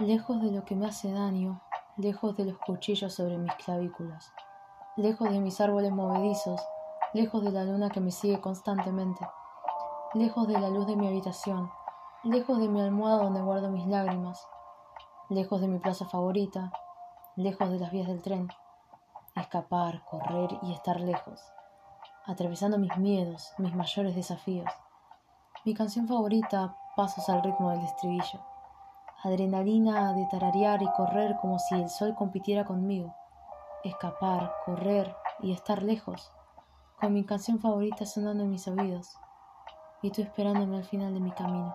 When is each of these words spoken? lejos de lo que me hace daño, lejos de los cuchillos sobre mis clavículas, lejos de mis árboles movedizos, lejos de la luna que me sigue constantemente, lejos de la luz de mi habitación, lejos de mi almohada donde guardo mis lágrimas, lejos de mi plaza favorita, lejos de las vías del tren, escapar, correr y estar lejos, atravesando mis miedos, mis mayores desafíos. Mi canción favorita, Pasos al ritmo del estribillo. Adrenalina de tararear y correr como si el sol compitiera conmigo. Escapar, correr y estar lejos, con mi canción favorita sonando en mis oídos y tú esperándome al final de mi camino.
lejos 0.00 0.42
de 0.42 0.50
lo 0.50 0.64
que 0.64 0.74
me 0.74 0.86
hace 0.86 1.12
daño, 1.12 1.60
lejos 1.96 2.36
de 2.36 2.44
los 2.44 2.58
cuchillos 2.58 3.14
sobre 3.14 3.38
mis 3.38 3.54
clavículas, 3.54 4.32
lejos 4.96 5.30
de 5.30 5.40
mis 5.40 5.60
árboles 5.60 5.92
movedizos, 5.92 6.60
lejos 7.12 7.44
de 7.44 7.52
la 7.52 7.64
luna 7.64 7.90
que 7.90 8.00
me 8.00 8.10
sigue 8.10 8.40
constantemente, 8.40 9.26
lejos 10.14 10.48
de 10.48 10.58
la 10.58 10.68
luz 10.68 10.86
de 10.86 10.96
mi 10.96 11.06
habitación, 11.06 11.70
lejos 12.24 12.58
de 12.58 12.68
mi 12.68 12.80
almohada 12.80 13.22
donde 13.22 13.40
guardo 13.40 13.70
mis 13.70 13.86
lágrimas, 13.86 14.46
lejos 15.28 15.60
de 15.60 15.68
mi 15.68 15.78
plaza 15.78 16.06
favorita, 16.06 16.72
lejos 17.36 17.70
de 17.70 17.78
las 17.78 17.92
vías 17.92 18.08
del 18.08 18.20
tren, 18.20 18.48
escapar, 19.36 20.04
correr 20.04 20.58
y 20.62 20.72
estar 20.72 21.00
lejos, 21.00 21.40
atravesando 22.26 22.78
mis 22.78 22.96
miedos, 22.98 23.52
mis 23.58 23.74
mayores 23.74 24.16
desafíos. 24.16 24.70
Mi 25.64 25.72
canción 25.72 26.08
favorita, 26.08 26.76
Pasos 26.96 27.28
al 27.28 27.42
ritmo 27.42 27.70
del 27.70 27.80
estribillo. 27.80 28.53
Adrenalina 29.24 30.12
de 30.12 30.26
tararear 30.26 30.82
y 30.82 30.92
correr 30.92 31.36
como 31.40 31.58
si 31.58 31.74
el 31.74 31.88
sol 31.88 32.14
compitiera 32.14 32.66
conmigo. 32.66 33.14
Escapar, 33.82 34.52
correr 34.66 35.16
y 35.40 35.52
estar 35.52 35.82
lejos, 35.82 36.30
con 37.00 37.14
mi 37.14 37.24
canción 37.24 37.58
favorita 37.58 38.04
sonando 38.04 38.44
en 38.44 38.50
mis 38.50 38.68
oídos 38.68 39.16
y 40.02 40.10
tú 40.10 40.20
esperándome 40.20 40.76
al 40.76 40.84
final 40.84 41.14
de 41.14 41.20
mi 41.20 41.32
camino. 41.32 41.74